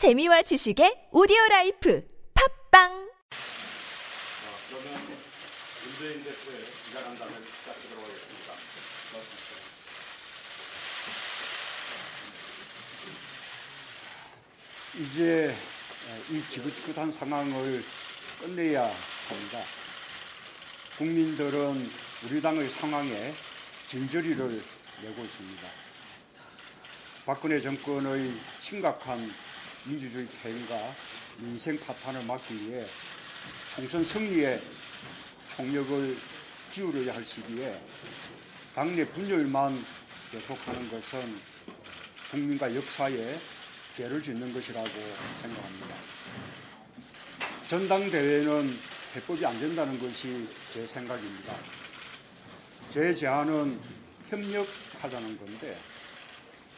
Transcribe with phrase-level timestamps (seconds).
[0.00, 2.88] 재미와 지식의 오디오 life 팟빵
[3.28, 3.36] 자,
[4.70, 4.96] 그러면
[5.84, 8.54] 문재인 대표의 기자간담회 시작하도록 하겠습니다.
[9.12, 9.60] 고맙습니다.
[14.96, 15.54] 이제
[16.30, 17.84] 이 지긋지긋한 상황을
[18.40, 19.58] 끝내야 합니다.
[20.96, 21.90] 국민들은
[22.24, 23.34] 우리 당의 상황에
[23.86, 24.62] 진저리를
[25.02, 25.68] 내고 있습니다.
[27.26, 28.32] 박근혜 정권의
[28.62, 29.30] 심각한
[29.90, 30.94] 민주주의 퇴행과
[31.38, 32.86] 민생 파탄을 막기 위해
[33.74, 34.62] 총선 승리에
[35.56, 36.16] 총력을
[36.72, 37.76] 기울여야 할 시기에
[38.72, 39.84] 당내 분열만
[40.30, 41.40] 계속하는 것은
[42.30, 43.36] 국민과 역사에
[43.96, 44.88] 죄를 짓는 것이라고
[45.42, 45.96] 생각합니다.
[47.68, 48.78] 전당대회는
[49.16, 51.56] 해법이 안 된다는 것이 제 생각입니다.
[52.92, 53.80] 제 제안은
[54.28, 55.76] 협력하자는 건데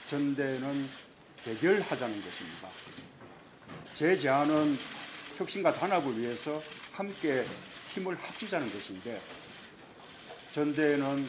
[0.09, 0.89] 전대는
[1.45, 2.71] 대결하자는 것입니다.
[4.03, 4.77] 제 제안은
[5.39, 7.47] 혁신과 단합을 위해서 함께
[7.91, 9.21] 힘을 합치자는 것인데
[10.53, 11.29] 전대는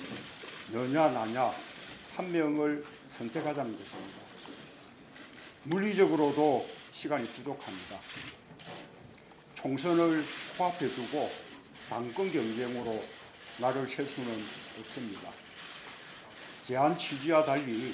[0.72, 1.54] 너냐 나냐
[2.16, 4.20] 한 명을 선택하자는 것입니다.
[5.66, 8.00] 물리적으로도 시간이 부족합니다.
[9.54, 10.26] 총선을
[10.58, 11.32] 코앞에 두고
[11.88, 13.06] 당권 경쟁으로
[13.60, 14.32] 나를 셀 수는
[14.80, 15.30] 없습니다.
[16.66, 17.94] 제안 취지와 달리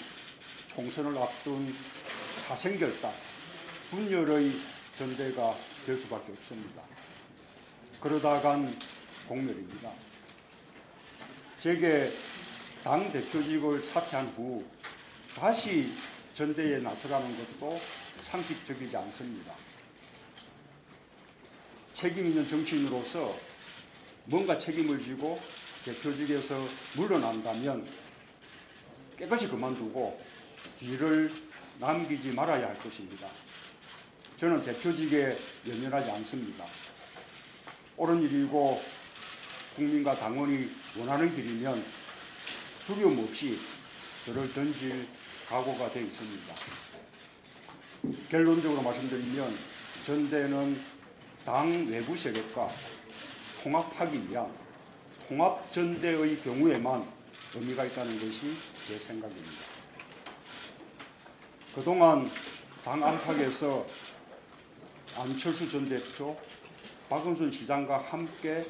[0.67, 1.75] 총선을 앞둔
[2.47, 3.28] 사생결단,
[3.89, 4.51] 분열의
[4.97, 6.83] 전대가 될 수밖에 없습니다.
[7.99, 8.77] 그러다간
[9.27, 9.91] 공멸입니다.
[11.59, 12.11] 제게
[12.83, 14.63] 당 대표직을 사퇴한 후
[15.35, 15.91] 다시
[16.35, 17.79] 전대에 나서라는 것도
[18.23, 19.53] 상식적이지 않습니다.
[21.93, 23.37] 책임 있는 정치인으로서
[24.25, 25.39] 뭔가 책임을 지고
[25.83, 26.55] 대표직에서
[26.95, 27.85] 물러난다면
[29.17, 30.21] 깨끗이 그만두고
[30.79, 31.33] 뒤를
[31.79, 33.27] 남기지 말아야 할 것입니다.
[34.39, 35.37] 저는 대표직에
[35.67, 36.63] 연연하지 않습니다.
[37.97, 38.81] 옳은 일이고
[39.75, 41.83] 국민과 당원이 원하는 길이면
[42.87, 43.59] 두려움 없이
[44.25, 45.05] 저를 던질
[45.49, 46.55] 각오가 되어 있습니다.
[48.29, 49.57] 결론적으로 말씀드리면
[50.05, 50.81] 전대는
[51.43, 52.71] 당 외부 세력과
[53.61, 54.49] 통합하기 위한
[55.27, 57.05] 통합전대의 경우에만
[57.55, 58.55] 의미가 있다는 것이
[58.87, 59.65] 제 생각입니다.
[61.75, 62.31] 그동안
[62.85, 63.85] 당 안팎에서
[65.19, 66.39] 안철수 전 대표,
[67.09, 68.65] 박원순 시장과 함께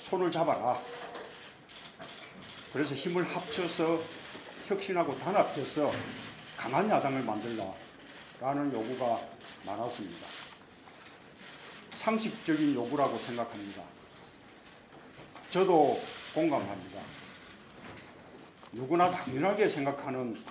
[0.00, 0.76] 손을 잡아라.
[2.72, 4.00] 그래서 힘을 합쳐서
[4.66, 5.92] 혁신하고 단합해서
[6.56, 9.20] 강한 야당을 만들라라는 요구가
[9.64, 10.26] 많았습니다.
[11.94, 13.82] 상식적인 요구라고 생각합니다.
[15.50, 16.02] 저도
[16.34, 17.00] 공감합니다.
[18.72, 20.42] 누구나 당연하게 생각하는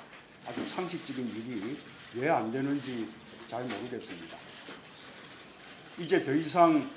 [0.48, 1.78] 아주 상식적인 일이
[2.14, 3.10] 왜 안 되는지
[3.50, 4.43] 잘 모르겠습니다.
[6.00, 6.90] 이제 더 이상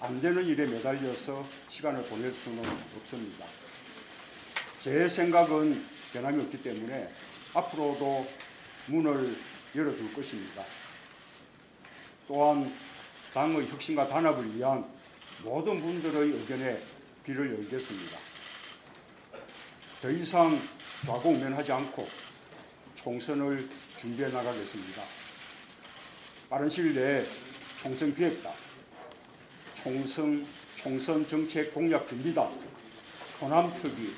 [0.00, 2.64] 안 되는 일에 매달려서 시간을 보낼 수는
[2.96, 3.46] 없습니다.
[4.82, 7.08] 제 생각은 변함이 없기 때문에
[7.54, 8.26] 앞으로도
[8.86, 9.36] 문을
[9.76, 10.64] 열어둘 것입니다.
[12.26, 12.72] 또한
[13.32, 14.84] 당의 혁신과 단합을 위한
[15.44, 16.82] 모든 분들의 의견에
[17.24, 18.18] 귀를 열겠습니다.
[20.02, 20.58] 더 이상
[21.06, 22.08] 좌고우면하지 않고
[22.96, 23.68] 총선을
[24.00, 25.02] 준비해 나가겠습니다.
[26.48, 27.24] 빠른 시일 내에
[27.82, 28.52] 총선 기획단,
[29.82, 30.46] 총선,
[30.76, 32.46] 총선 정책 공약 준비단,
[33.40, 34.12] 호남특위,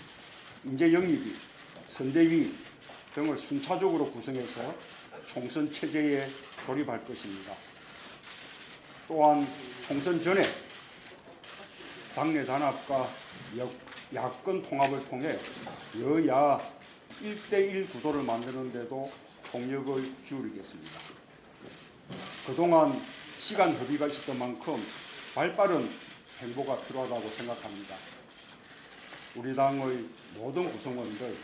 [0.64, 1.36] 인재영입위,
[1.86, 2.52] 선대위
[3.14, 4.74] 등을 순차적으로 구성해서
[5.26, 6.26] 총선 체제에
[6.66, 7.54] 돌입할 것입니다.
[9.06, 9.46] 또한
[9.86, 10.42] 총선 전에
[12.16, 13.08] 당내 단합과
[14.12, 15.38] 야권 통합을 통해
[16.00, 16.60] 여야
[17.22, 19.08] 1대1 구도를 만드는 데도
[19.44, 20.98] 총력을 기울이겠습니다.
[22.44, 23.00] 그동안
[23.42, 24.80] 시간 협의가 있었던 만큼
[25.34, 25.90] 발빠른
[26.38, 27.96] 행보가 필요하다고 생각합니다.
[29.34, 31.36] 우리 당의 모든 구성원들,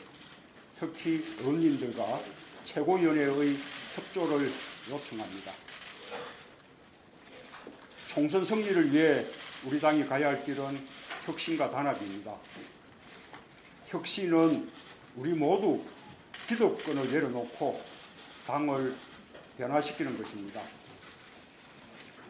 [0.79, 2.21] 특히 의원님들과
[2.65, 3.59] 최고위원회의
[3.97, 4.49] 협조를
[4.89, 5.53] 요청합니다.
[8.07, 9.27] 총선 승리를 위해
[9.65, 10.87] 우리 당이 가야 할 길은
[11.27, 12.33] 혁신과 단합입니다.
[13.89, 14.71] 혁신은
[15.17, 15.85] 우리 모두
[16.47, 17.83] 기득권을 내려놓고
[18.47, 18.95] 당을
[19.59, 20.63] 변화시키는 것입니다.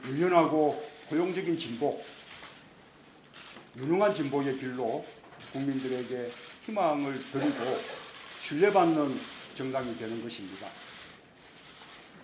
[0.07, 2.03] 유연하고 포용적인 진보,
[3.77, 5.05] 유능한 진보의 길로
[5.53, 6.31] 국민들에게
[6.67, 7.81] 희망을 드리고
[8.41, 9.19] 신뢰받는
[9.55, 10.69] 정당이 되는 것입니다.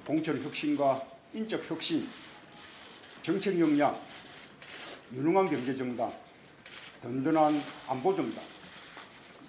[0.06, 2.06] 공천 혁신과 인적 혁신,
[3.22, 3.98] 정책 역량,
[5.12, 6.12] 유능한 경제 정당,
[7.02, 8.42] 든든한 안보 정당,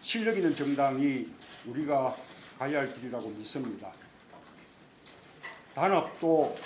[0.02, 1.28] 실력 있는 정당이
[1.66, 2.16] 우리가
[2.58, 3.92] 가야 할 길이라고 믿습니다.
[5.74, 6.58] 단합도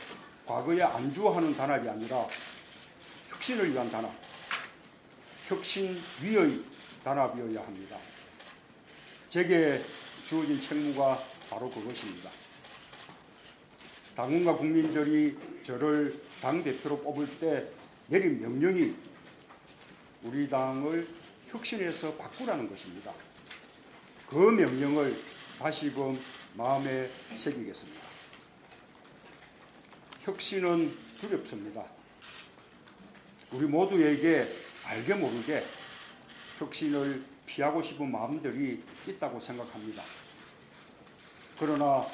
[0.49, 2.27] 과거에 안주하는 단합이 아니라
[3.27, 4.11] 혁신을 위한 단합,
[5.47, 6.59] 혁신 위의
[7.03, 7.95] 단합이어야 합니다.
[9.29, 9.79] 제게
[10.27, 11.19] 주어진 책무가
[11.51, 12.31] 바로 그것입니다.
[14.15, 17.69] 당원과 국민들이 저를 당대표로 뽑을 때
[18.07, 18.95] 내린 명령이
[20.23, 21.07] 우리 당을
[21.49, 23.13] 혁신해서 바꾸라는 것입니다.
[24.27, 25.15] 그 명령을
[25.59, 26.19] 다시금
[26.55, 27.07] 마음에
[27.37, 28.08] 새기겠습니다.
[30.23, 31.83] 혁신은 두렵습니다.
[33.51, 34.47] 우리 모두에게
[34.83, 35.63] 알게 모르게
[36.59, 40.03] 혁신을 피하고 싶은 마음들이 있다고 생각합니다.
[41.57, 42.05] 그러나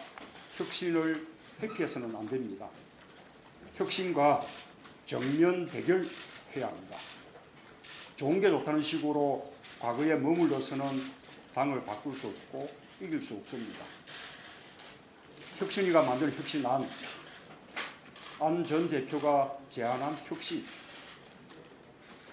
[0.57, 1.28] 혁신을
[1.62, 2.68] 회피해서는 안 됩니다.
[3.75, 4.46] 혁신과
[5.06, 6.98] 정면 대결해야 합니다.
[8.16, 11.12] 좋은 게 좋다는 식으로 과거에 머물러서는
[11.54, 12.69] 당을 바꿀 수 없고
[13.01, 13.84] 이길 수 없습니다.
[15.60, 16.88] 혁신이가 만든 혁신안,
[18.40, 20.66] 안 전 대표가 제안한 혁신,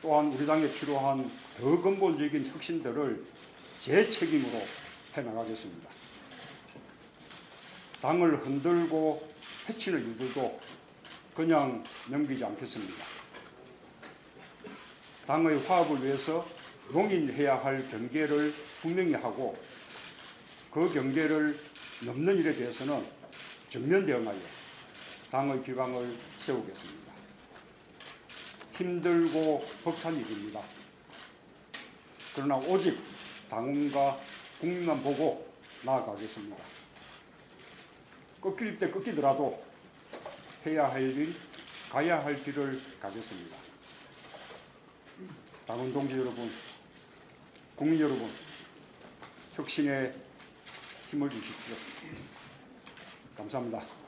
[0.03, 3.25] 또한 우리 당에 필요한 더 근본적인 혁신들을
[3.81, 4.61] 제 책임으로
[5.15, 5.89] 해나가겠습니다.
[8.01, 9.33] 당을 흔들고
[9.69, 10.61] 해치는 일들도
[11.37, 13.05] 그냥 넘기지 않겠습니다.
[15.25, 16.45] 당의 화합을 위해서
[16.93, 19.57] 용인해야 할 경계를 분명히 하고
[20.73, 21.57] 그 경계를
[22.01, 23.07] 넘는 일에 대해서는
[23.71, 24.62] 정면 대응하여
[25.33, 27.11] 당의 기강을 세우겠습니다.
[28.75, 30.61] 힘들고 벅찬 일입니다.
[32.35, 33.03] 그러나 오직
[33.49, 34.21] 당원과
[34.61, 35.51] 국민만 보고
[35.85, 36.55] 나아가겠습니다.
[38.43, 39.65] 꺾일 때 꺾이더라도
[40.67, 41.35] 해야 할 일,
[41.89, 43.57] 가야 할 길을 가겠습니다.
[45.67, 46.53] 당원 동지 여러분,
[47.75, 48.31] 국민 여러분,
[49.55, 50.15] 혁신에
[51.11, 51.75] 힘을 주십시오.
[53.35, 54.02] 감사합니다.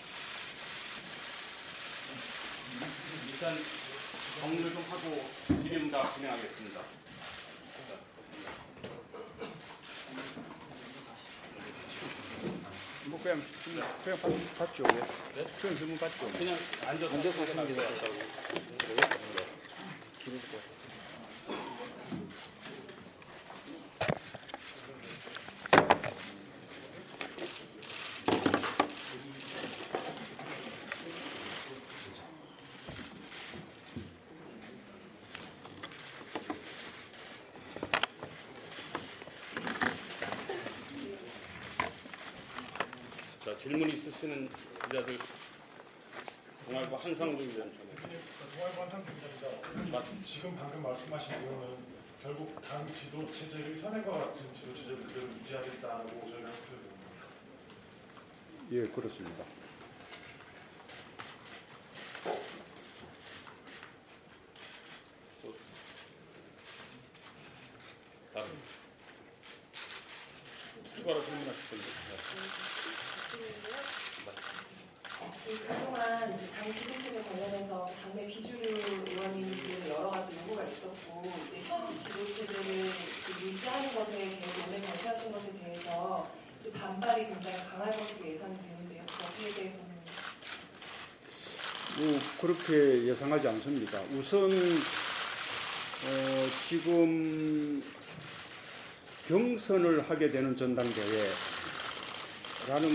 [3.29, 3.59] 일단
[4.41, 5.25] 정리를 좀 하고
[5.63, 6.81] 질의응답 진행하겠습니다.
[13.07, 13.43] 뭐 그냥
[14.03, 14.83] 그냥 받, 받죠.
[14.83, 15.47] 네?
[15.61, 16.31] 그냥 질문 받죠.
[16.33, 16.57] 그냥
[16.87, 18.15] 앉아서 앉아서 하시는 게 낫다고.
[43.45, 44.49] 자, 질문 있으시는
[44.85, 45.19] 기자들
[46.65, 47.71] 동아일보 한상우 기자님 전에.
[48.57, 50.03] 동아일보 한상 기자입니다.
[50.25, 51.77] 지금 방금 말씀하신 내용은
[52.23, 56.95] 결국 당 지도 체제를 현행과 같은 지도 체제를 그대로 유지하겠다고 저희가 표현합니다.
[58.73, 59.45] 예, 그렇습니다.
[68.33, 68.47] 다음.
[70.97, 71.87] 추가로 질문하실 분들.
[75.45, 81.97] 그 그동안 이제 당 지도체제 관련해서 당내 비주류 의원님들은 여러 가지 요구가 있었고 이제 현
[81.97, 82.91] 지도체제를
[83.27, 86.29] 그 유지하는 것에 대해서 오늘 발표하신 것에 대해서
[86.61, 89.05] 이제 반발이 굉장히 강할 것으로 예상되는데요.
[89.07, 89.95] 거기에 대해서는
[91.97, 94.01] 뭐 그렇게 예상하지 않습니다.
[94.19, 94.51] 우선
[96.07, 97.83] 어, 지금
[99.29, 101.31] 경선을 하게 되는 전당대회라는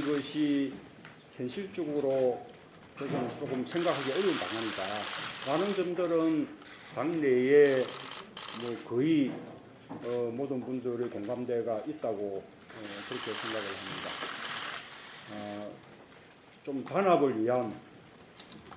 [0.05, 0.73] 것이
[1.37, 2.45] 현실적으로
[2.99, 4.83] 저는 조금 생각하기 어려운 방안이다.
[5.47, 6.49] 라는 점들은
[6.93, 7.85] 당내에
[8.59, 9.31] 뭐 거의
[9.87, 14.09] 어, 모든 분들의 공감대가 있다고 어, 그렇게 생각을 합니다.
[15.31, 15.71] 어,
[16.65, 17.73] 좀 단합을 위한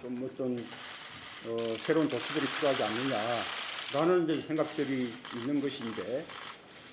[0.01, 6.25] 좀 어떤 어, 새로운 조치들이 필요하지 않느냐라는 생각들이 있는 것인데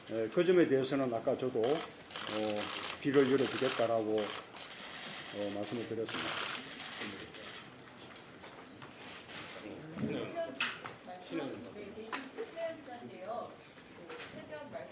[0.10, 2.62] 에, 그 점에 대해서는 아까 저도 어,
[3.04, 4.20] 길을 열어두겠다라고
[5.36, 6.59] 어, 말씀을 드렸습니다.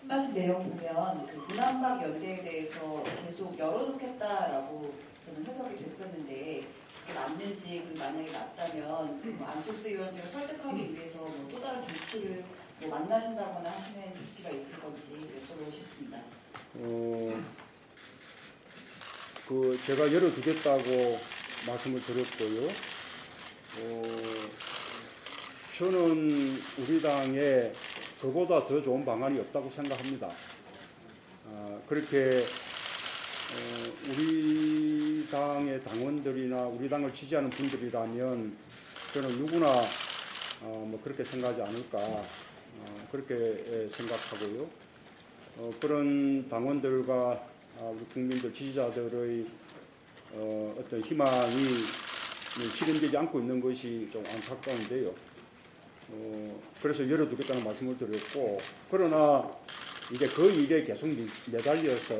[0.09, 4.93] 하신 내용 보면 그 문안박 연대에 대해서 계속 열어놓겠다라고
[5.25, 6.63] 저는 해석이 됐었는데
[7.01, 12.43] 그게 맞는지 그리고 만약에 맞다면 뭐 안철수 의원들을 설득하기 위해서 뭐 또 다른 조치를
[12.79, 16.19] 뭐 만나신다거나 하시는 조치가 있을 건지 여쭤보고 싶습니다.
[16.75, 17.43] 어,
[19.47, 21.19] 그 제가 열어두겠다고
[21.65, 22.69] 말씀을 드렸고요.
[23.79, 24.03] 어,
[25.77, 27.71] 저는 우리 당에
[28.19, 30.27] 그보다 더 좋은 방안이 없다고 생각합니다.
[31.45, 32.43] 아, 그렇게
[33.53, 38.57] 어, 우리 당의 당원들이나 우리 당을 지지하는 분들이라면
[39.13, 39.67] 저는 누구나
[40.63, 44.67] 어, 뭐 그렇게 생각하지 않을까 어, 그렇게 예, 생각하고요.
[45.57, 47.47] 어, 그런 당원들과
[47.79, 49.45] 아, 우리 국민들 지지자들의
[50.31, 51.65] 어, 어떤 희망이
[52.75, 55.26] 실현되지 않고 있는 것이 좀 안타까운데요.
[56.09, 58.59] 어, 그래서 열어두겠다는 말씀을 드렸고
[58.89, 59.49] 그러나
[60.13, 62.15] 이제 그 일에 계속 미- 매달려서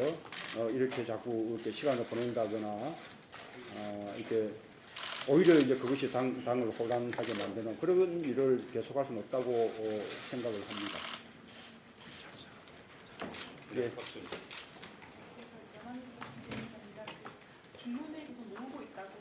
[0.58, 2.67] 어, 이렇게 자꾸 이렇게 시간을 보낸다거나
[3.75, 4.51] 어, 이렇게
[5.29, 11.00] 오히려 이제 그것이 당, 당을 혼란하게 만드는 그런 일을 계속할 수는 없다고 어, 생각을 합니다.
[13.75, 13.91] 예.
[17.77, 19.12] 중론에 계속 모으고 있다고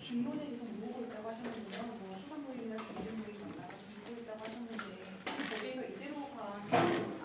[0.00, 1.82] 중론에 계속 모으고 있다고 하셨는데요.
[2.00, 3.76] 뭐 수산모임이나 중진모임 만나서
[4.06, 4.84] 모으고 있다고 하셨는데
[5.24, 6.62] 거기에서 이대로가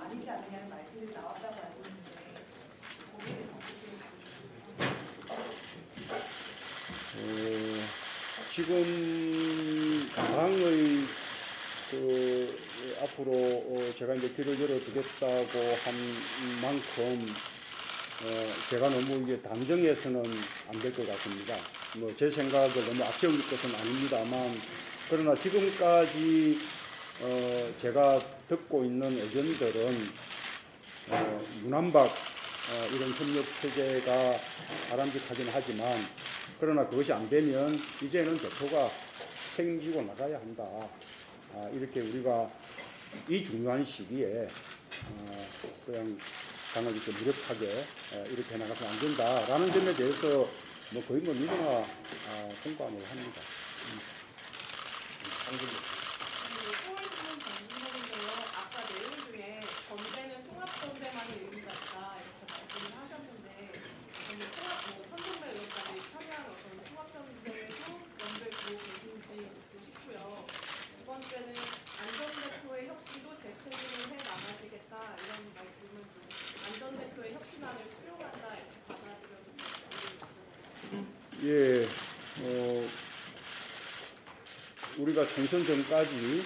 [0.01, 2.09] 아니지 않느냐는 말씀이 나왔다고 알고 있는데
[3.11, 3.59] 거기에 대해서
[7.21, 7.83] 어,
[8.53, 11.03] 지금 당의
[11.91, 12.57] 그
[13.01, 15.95] 앞으로 어, 제가 이제 길을 열어두겠다고 한
[16.61, 17.35] 만큼
[18.21, 20.23] 어, 제가 너무 이게 단정해서는
[20.69, 21.55] 안 될 것 같습니다.
[21.95, 24.61] 뭐 제 생각을 너무 앞세울 것은 아닙니다만
[25.09, 26.59] 그러나 지금까지
[27.21, 30.09] 어, 제가 듣고 있는 의견들은
[31.09, 34.39] 어, 문안박 어, 이런 협력 체제가
[34.91, 36.05] 바람직하긴 하지만
[36.59, 38.91] 그러나 그것이 안 되면 이제는 대표가
[39.55, 40.63] 책임지고 나가야 한다.
[41.53, 42.49] 아, 이렇게 우리가
[43.27, 44.47] 이 중요한 시기에
[45.11, 45.47] 어,
[45.85, 46.17] 그냥
[46.93, 50.47] 이렇게 무력하게 어, 이렇게 나가서는 안 된다라는 점에 대해서
[50.91, 53.41] 뭐 거의 뭐 누구나 아, 공감을 합니다.
[56.85, 58.29] 소울스는 정신적인데요.
[58.53, 63.47] 아까 내용 중에 전대는 통합전대만이 의미가 있다 이렇게 말씀을 하셨는데
[64.27, 67.81] 저는 통합 뭐 선동매 의원까지 참여한 어떤 통합전대에도
[68.21, 70.45] 연대 두고 계신지 묻고 싶고요.
[70.99, 71.53] 두 번째는
[71.99, 76.23] 안전대표의 혁신도 제 책임을 해 나가시겠다 이런 말씀은 좀
[76.65, 79.47] 안전대표의 혁신안을 수용한다 이렇게 받아들여도
[80.87, 81.43] 될지.
[81.43, 81.83] 예,
[82.41, 82.87] 어,
[84.99, 86.43] 우리가 총선 전까지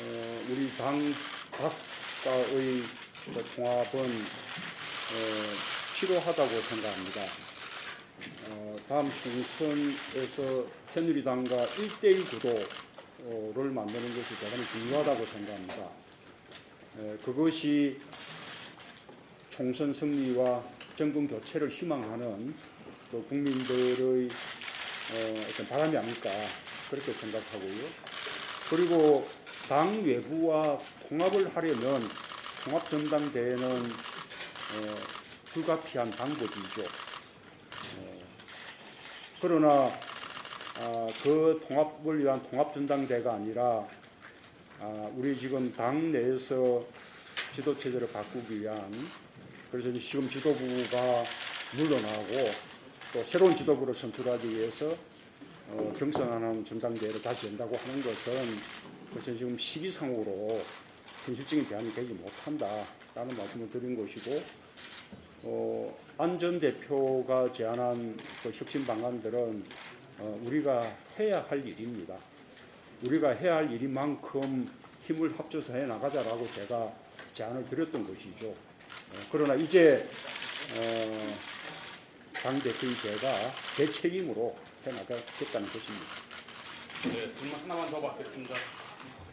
[0.00, 1.14] 어, 우리 당
[1.52, 2.82] 각과의
[3.24, 5.16] 그 통합은 어,
[5.96, 7.22] 필요하다고 생각합니다.
[8.50, 12.48] 어, 다음 총선에서 새누리당과 1대1 구도
[13.26, 15.88] 를 만드는 것이 대단히 중요하다고 생각합니다.
[16.98, 17.98] 에, 그것이
[19.48, 20.62] 총선 승리와
[20.94, 22.54] 정권 교체를 희망하는
[23.10, 26.28] 또 국민들의 어, 어떤 바람이 아닐까
[26.90, 27.88] 그렇게 생각하고요.
[28.68, 29.26] 그리고
[29.70, 30.78] 당 외부와
[31.08, 32.02] 통합을 하려면
[32.62, 34.98] 통합 전당대회는 어,
[35.46, 36.82] 불가피한 방법이죠.
[37.96, 38.18] 어,
[39.40, 39.90] 그러나
[40.76, 43.86] 아, 그 통합을 위한 통합전당대회가 아니라
[44.80, 46.84] 아, 우리 지금 당 내에서
[47.52, 48.90] 지도 체제를 바꾸기 위한
[49.70, 51.24] 그래서 지금 지도부가
[51.76, 52.50] 물러나고
[53.12, 54.96] 또 새로운 지도부를 선출하기 위해서
[55.70, 58.32] 어, 경선하는 전당대회를 다시 연다고 하는 것은
[59.08, 60.60] 그것은 지금 시기상으로
[61.24, 64.42] 현실적인 대안이 되지 못한다라는 말씀을 드린 것이고
[65.44, 70.82] 어, 안전 대표가 제안한 그 혁신 방안들은 어, 우리가
[71.18, 72.16] 해야 할 일입니다.
[73.02, 74.70] 우리가 해야 할 일인 만큼
[75.02, 76.92] 힘을 합쳐서 해 나가자라고 제가
[77.34, 78.48] 제안을 드렸던 것이죠.
[78.48, 78.56] 어,
[79.30, 80.08] 그러나 이제
[80.76, 81.36] 어,
[82.32, 84.56] 당 대표인 제가 제 책임으로
[84.86, 86.06] 해 나가겠다는 것입니다.
[87.04, 88.54] 네, 질문 하나만 더 받겠습니다.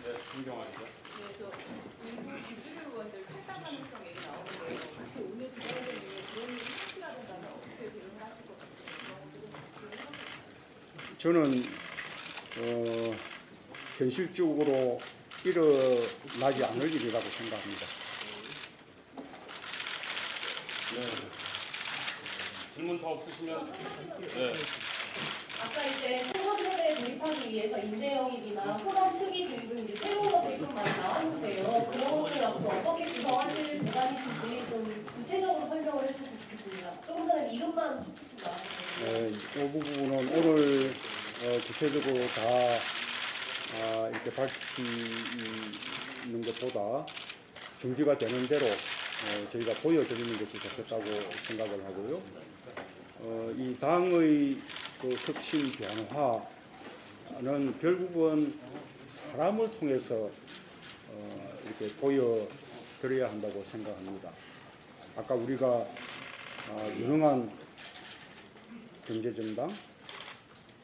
[0.03, 0.73] 네, 김경환 씨.
[0.73, 0.79] 네,
[1.38, 1.51] 저
[2.07, 5.61] 일부 유주류 의원들 탈당 가능성 얘기 나오는데 혹시 오늘 중에
[6.33, 8.71] 그런 일이 확실하다면 어떻게 대응을 하실 것 같아요?
[11.17, 11.63] 저는
[12.57, 13.15] 어,
[13.98, 15.00] 현실적으로
[15.43, 17.86] 일어나지 않을 일이라고 생각합니다.
[20.95, 21.07] 네.
[22.75, 23.71] 질문 더 없으시면
[24.21, 24.53] 네.
[25.62, 31.91] 아까 이제 총선제도에 도입하기 위해서 인재영입이나 호남 특위 등등 이제 새로운 것들이 좀 많이 나왔는데요.
[31.91, 37.01] 그런 것들 앞으로 어떻게 구성하실 대안이신지 좀 구체적으로 설명을 해주셨으면 좋겠습니다.
[37.05, 38.03] 조금 전에 이름만.
[39.03, 40.00] 에, 이 오늘
[41.81, 42.43] 어, 구체적으로 다
[43.73, 44.83] 아, 이렇게 밝히는
[46.43, 47.07] 것보다
[47.79, 51.03] 준비가 되는 대로 어, 저희가 보여드리는 것이 좋겠다고
[51.47, 52.21] 생각을 하고요.
[53.21, 54.59] 어, 이 당의
[55.01, 56.45] 그 혁신 변화는
[57.79, 58.53] 결국은
[59.15, 60.29] 사람을 통해서
[61.09, 64.29] 어, 이렇게 보여드려야 한다고 생각합니다.
[65.15, 67.51] 아까 우리가 어, 유능한
[69.07, 69.73] 경제정당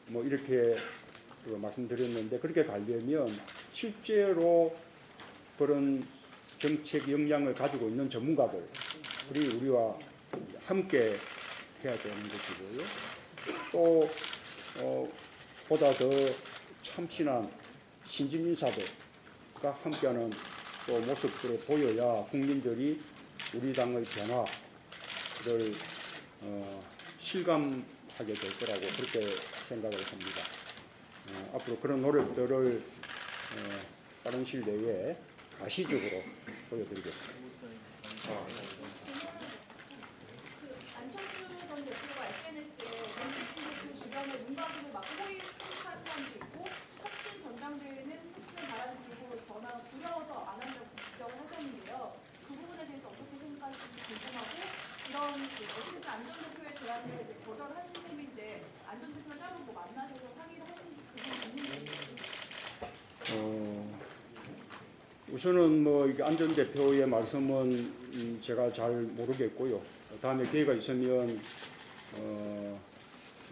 [0.08, 0.76] 뭐 이렇게
[1.44, 3.38] 그 말씀드렸는데 그렇게 가려면
[3.72, 4.74] 실제로
[5.56, 6.06] 그런
[6.58, 9.96] 정책 역량을 가지고 있는 전문가들이 우리와
[10.66, 11.14] 함께
[11.84, 12.84] 해야 되는 것이고요.
[13.72, 14.10] 또
[14.80, 15.08] 어,
[15.68, 16.10] 보다 더
[16.82, 17.48] 참신한
[18.04, 20.30] 신진 인사들과 함께하는
[20.86, 22.98] 또 모습들을 보여야 국민들이
[23.54, 25.72] 우리 당의 변화를
[26.42, 26.84] 어,
[27.18, 27.84] 실감
[28.18, 29.24] 하게 될 거라고 그렇게
[29.68, 30.42] 생각을 합니다.
[31.30, 33.80] 어, 앞으로 그런 노력들을 어,
[34.24, 35.16] 빠른 시일 내에
[35.60, 36.24] 가시적으로
[36.68, 37.32] 보여드리겠습니다.
[40.98, 42.90] 안철수 전 대표가 SNS에
[43.22, 46.66] 문재인 대표 주변에 문방구를 막 호의 표시하는 사람도 있고
[47.00, 52.16] 혁신 전당대회는 혁신을 바라는 그리고 변화가 두려워서 안 한다고 지적을 하셨는데요.
[52.48, 58.62] 그 부분에 대해서 어떻게 생각하실지 궁금하고 이런 그 어쨌든 안전 대표의 제안을 이제 거절하신 셈인데
[58.86, 60.84] 안전 대표를 따로 뭐 만나셔서 상의를 하신
[61.16, 61.92] 그분 있는지
[63.32, 63.98] 어,
[65.32, 67.72] 우선은 뭐 안전 대표의 말씀은
[68.12, 69.80] 음, 제가 잘 모르겠고요.
[70.20, 71.40] 다음에 기회가 있으면
[72.16, 72.80] 어,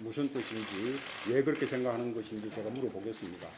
[0.00, 0.98] 무슨 뜻인지
[1.30, 3.48] 왜 그렇게 생각하는 것인지 제가 물어보겠습니다.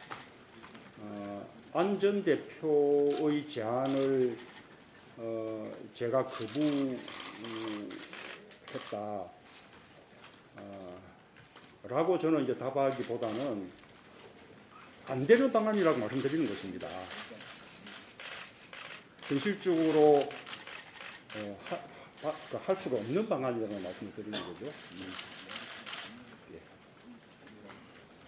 [0.99, 4.37] 어, 안전 대표의 제안을
[5.17, 6.97] 어, 제가 거부
[8.73, 8.97] 했다.
[10.57, 11.01] 어,
[11.83, 13.71] 라고 저는 이제 답하기보다는
[15.07, 16.87] 안 되는 방안이라고 말씀드리는 것입니다.
[19.27, 20.27] 현실적으로
[21.35, 21.75] 어, 하,
[22.27, 24.65] 하- 그할 수가 없는 방안이라고 말씀을 드리는 거죠.
[24.65, 25.13] 음.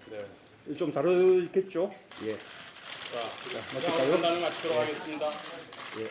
[0.10, 0.26] 네.
[0.70, 0.76] 예.
[0.76, 1.92] 좀 다르겠죠?
[2.24, 2.38] 예.
[2.38, 4.40] 자, 마칠까요?
[4.42, 5.32] 마치도록 하겠습니다.
[6.00, 6.10] 예.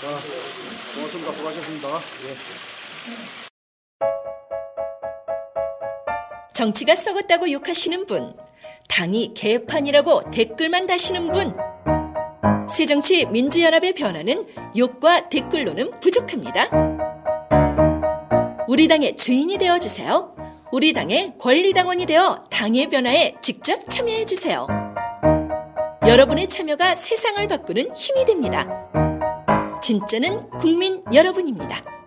[0.00, 0.08] 자,
[0.94, 1.32] 고맙습니다.
[1.32, 1.88] 수고하셨습니다.
[1.88, 2.34] 예.
[6.52, 8.34] 정치가 썩었다고 욕하시는 분,
[8.88, 11.56] 당이 개판이라고 댓글만 다시는 분.
[12.68, 14.44] 새정치 민주연합의 변화는
[14.76, 16.70] 욕과 댓글로는 부족합니다.
[18.68, 20.34] 우리 당의 주인이 되어 주세요.
[20.72, 24.66] 우리 당의 권리당원이 되어 당의 변화에 직접 참여해 주세요.
[26.10, 28.66] 여러분의 참여가 세상을 바꾸는 힘이 됩니다.
[29.80, 31.99] 진짜는 국민 여러분입니다.